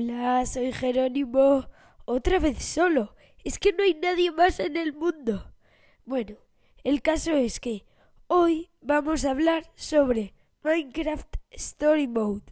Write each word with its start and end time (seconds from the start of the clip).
Hola, 0.00 0.46
soy 0.46 0.70
Jerónimo. 0.72 1.68
Otra 2.04 2.38
vez 2.38 2.62
solo. 2.64 3.16
Es 3.42 3.58
que 3.58 3.72
no 3.72 3.82
hay 3.82 3.94
nadie 3.94 4.30
más 4.30 4.60
en 4.60 4.76
el 4.76 4.92
mundo. 4.92 5.52
Bueno, 6.04 6.36
el 6.84 7.02
caso 7.02 7.32
es 7.32 7.58
que 7.58 7.84
hoy 8.28 8.70
vamos 8.80 9.24
a 9.24 9.32
hablar 9.32 9.72
sobre 9.74 10.34
Minecraft 10.62 11.34
Story 11.50 12.06
Mode. 12.06 12.44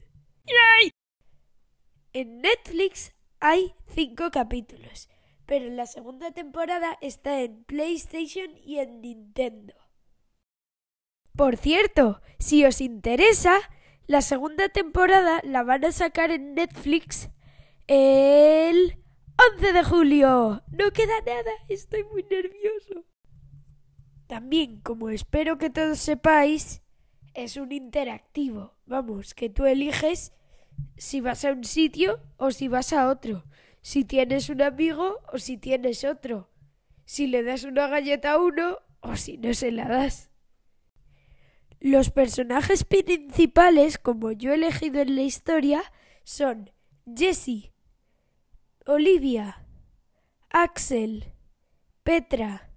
¡Yay! 0.45 0.91
En 2.13 2.41
Netflix 2.41 3.15
hay 3.39 3.77
cinco 3.95 4.33
capítulos, 4.33 5.09
pero 5.47 5.71
la 5.71 5.87
segunda 5.87 6.33
temporada 6.33 6.99
está 7.01 7.43
en 7.43 7.63
PlayStation 7.63 8.57
y 8.57 8.81
en 8.81 9.01
Nintendo. 9.01 9.75
Por 11.37 11.57
cierto, 11.57 12.21
si 12.41 12.65
os 12.65 12.81
interesa, 12.81 13.57
la 14.09 14.21
segunda 14.21 14.69
temporada 14.69 15.41
la 15.45 15.63
van 15.63 15.85
a 15.85 15.93
sacar 15.93 16.33
en 16.33 16.55
Netflix 16.55 17.31
el 17.87 18.99
11 19.55 19.73
de 19.73 19.85
julio. 19.85 20.63
No 20.71 20.91
queda 20.93 21.21
nada, 21.27 21.51
estoy 21.69 22.05
muy 22.05 22.23
nervioso. 22.25 23.05
También, 24.27 24.81
como 24.81 25.11
espero 25.11 25.57
que 25.59 25.71
todos 25.71 25.99
sepáis, 25.99 26.83
es 27.35 27.57
un 27.57 27.73
interactivo. 27.73 28.75
Vamos, 28.87 29.35
que 29.35 29.51
tú 29.51 29.67
eliges 29.67 30.33
si 30.97 31.21
vas 31.21 31.45
a 31.45 31.53
un 31.53 31.65
sitio 31.65 32.21
o 32.37 32.51
si 32.51 32.69
vas 32.69 32.93
a 32.93 33.09
otro. 33.09 33.45
Si 33.83 34.05
tienes 34.05 34.49
un 34.49 34.63
amigo 34.63 35.21
o 35.33 35.39
si 35.39 35.59
tienes 35.59 36.03
otro. 36.05 36.51
Si 37.05 37.29
le 37.29 37.45
das 37.45 37.63
una 37.63 37.87
galleta 37.87 38.33
a 38.33 38.39
uno 38.39 38.79
o 39.01 39.15
si 39.17 39.39
no 39.39 39.55
se 39.55 39.71
la 39.71 39.87
das. 39.87 40.31
Los 41.79 42.11
personajes 42.11 42.83
principales, 42.85 43.99
como 43.99 44.33
yo 44.33 44.51
he 44.51 44.55
elegido 44.55 45.01
en 45.03 45.15
la 45.15 45.23
historia, 45.23 45.83
son 46.25 46.73
Jesse, 47.15 47.71
Olivia, 48.89 49.67
Axel, 50.49 51.33
Petra, 52.05 52.71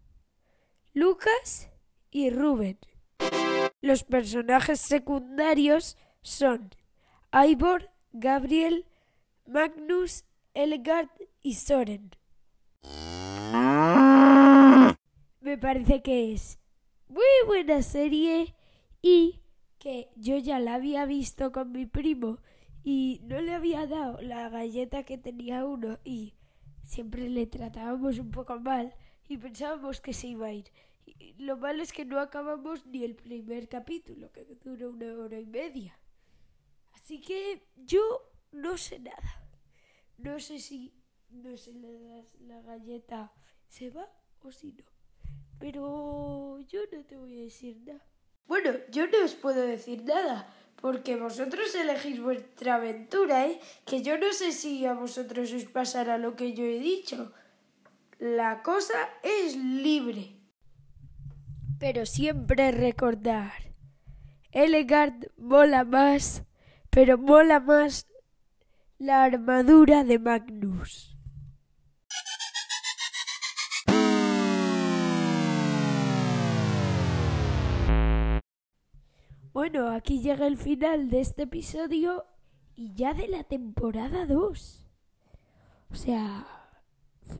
Lucas 0.91 1.69
y 2.09 2.31
Ruben. 2.31 2.79
Los 3.79 4.03
personajes 4.03 4.79
secundarios 4.81 5.97
son 6.23 6.71
Ivor, 7.31 7.91
Gabriel, 8.11 8.87
Magnus, 9.45 10.25
Elgard 10.55 11.09
y 11.43 11.53
Soren. 11.53 12.09
Me 15.41 15.57
parece 15.59 16.01
que 16.01 16.33
es 16.33 16.57
muy 17.07 17.23
buena 17.45 17.83
serie 17.83 18.55
y 19.03 19.43
que 19.77 20.09
yo 20.15 20.39
ya 20.39 20.59
la 20.59 20.73
había 20.73 21.05
visto 21.05 21.51
con 21.51 21.71
mi 21.71 21.85
primo 21.85 22.39
y 22.91 23.21
no 23.21 23.39
le 23.39 23.53
había 23.53 23.85
dado 23.85 24.19
la 24.19 24.49
galleta 24.49 25.03
que 25.03 25.19
tenía 25.19 25.63
uno 25.63 25.99
y 26.03 26.33
siempre 26.83 27.29
le 27.29 27.45
tratábamos 27.45 28.17
un 28.17 28.31
poco 28.31 28.59
mal 28.59 28.95
y 29.27 29.37
pensábamos 29.37 30.01
que 30.01 30.11
se 30.11 30.29
iba 30.29 30.47
a 30.47 30.53
ir. 30.53 30.71
Y 31.05 31.35
lo 31.37 31.55
malo 31.55 31.83
es 31.83 31.93
que 31.93 32.03
no 32.03 32.19
acabamos 32.19 32.87
ni 32.87 33.03
el 33.03 33.15
primer 33.15 33.69
capítulo, 33.69 34.31
que 34.31 34.43
dura 34.63 34.89
una 34.89 35.13
hora 35.19 35.39
y 35.39 35.45
media. 35.45 35.99
Así 36.95 37.21
que 37.21 37.61
yo 37.75 38.01
no 38.51 38.75
sé 38.75 38.97
nada. 38.97 39.31
No 40.17 40.39
sé 40.39 40.57
si 40.57 40.91
no 41.29 41.57
se 41.57 41.73
le 41.73 41.99
das 41.99 42.33
la 42.39 42.59
galleta, 42.63 43.31
se 43.67 43.91
va 43.91 44.11
o 44.41 44.51
si 44.51 44.73
no. 44.73 44.85
Pero 45.59 46.59
yo 46.61 46.79
no 46.91 47.05
te 47.05 47.17
voy 47.17 47.37
a 47.37 47.43
decir 47.43 47.83
nada. 47.85 48.03
Bueno, 48.49 48.71
yo 48.89 49.05
no 49.05 49.23
os 49.23 49.35
puedo 49.35 49.61
decir 49.61 50.03
nada, 50.05 50.47
porque 50.81 51.15
vosotros 51.15 51.75
elegís 51.75 52.19
vuestra 52.19 52.75
aventura, 52.75 53.45
¿eh? 53.45 53.59
Que 53.85 54.01
yo 54.01 54.17
no 54.17 54.33
sé 54.33 54.53
si 54.53 54.87
a 54.87 54.93
vosotros 54.93 55.53
os 55.53 55.65
pasará 55.65 56.17
lo 56.17 56.35
que 56.35 56.53
yo 56.53 56.63
he 56.63 56.79
dicho. 56.79 57.31
La 58.17 58.63
cosa 58.63 58.97
es 59.21 59.55
libre. 59.55 60.35
Pero 61.77 62.07
siempre 62.07 62.71
recordar, 62.71 63.53
Elegard 64.51 65.27
mola 65.37 65.83
más, 65.83 66.43
pero 66.89 67.19
mola 67.19 67.59
más 67.59 68.07
la 68.97 69.25
armadura 69.25 70.03
de 70.03 70.17
Magnus. 70.17 71.18
Bueno, 79.59 79.89
aquí 79.89 80.21
llega 80.21 80.47
el 80.47 80.55
final 80.55 81.09
de 81.09 81.19
este 81.19 81.43
episodio 81.43 82.25
y 82.77 82.93
ya 82.93 83.13
de 83.13 83.27
la 83.27 83.43
temporada 83.43 84.25
2. 84.25 84.85
O 85.91 85.95
sea, 85.95 86.47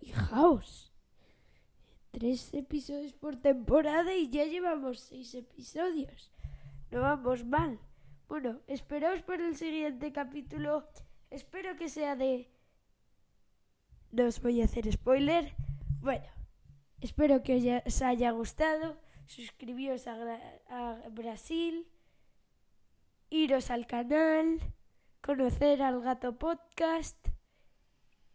fijaos. 0.01 0.91
Tres 2.11 2.53
episodios 2.53 3.13
por 3.13 3.37
temporada 3.37 4.13
y 4.15 4.27
ya 4.29 4.43
llevamos 4.43 4.99
seis 4.99 5.33
episodios. 5.33 6.33
No 6.91 6.99
vamos 7.03 7.45
mal. 7.45 7.79
Bueno, 8.27 8.59
esperaos 8.67 9.21
por 9.21 9.39
el 9.39 9.55
siguiente 9.55 10.11
capítulo. 10.11 10.89
Espero 11.29 11.77
que 11.77 11.87
sea 11.87 12.17
de... 12.17 12.51
No 14.11 14.25
os 14.25 14.41
voy 14.41 14.61
a 14.61 14.65
hacer 14.65 14.91
spoiler. 14.91 15.55
Bueno, 16.01 16.27
espero 16.99 17.43
que 17.43 17.81
os 17.87 18.01
haya 18.01 18.31
gustado. 18.31 18.97
Suscribíos 19.25 20.05
a, 20.05 20.17
a 20.67 21.07
Brasil 21.11 21.87
iros 23.29 23.69
al 23.69 23.85
canal, 23.85 24.59
conocer 25.21 25.81
al 25.81 26.01
gato 26.01 26.37
podcast 26.37 27.17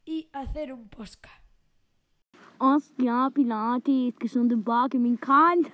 y 0.04 0.28
hacer 0.32 0.72
un 0.72 0.88
podcast. 0.88 1.42
Ostia, 2.58 3.30
Pilates, 3.32 4.14
gesunde 4.18 4.56
Bag 4.56 4.94
in 4.94 5.00
mijn 5.00 5.18
kant. 5.18 5.70